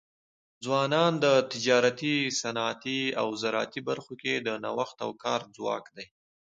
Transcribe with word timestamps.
ځوانان 0.65 1.13
د 1.23 1.25
تجارتي، 1.51 2.15
صنعتي 2.41 3.01
او 3.21 3.27
زراعتي 3.41 3.81
برخو 3.89 4.13
کي 4.21 4.33
د 4.37 4.47
نوښت 4.63 4.97
او 5.05 5.11
کار 5.23 5.41
ځواک 5.55 5.85
دی. 5.95 6.05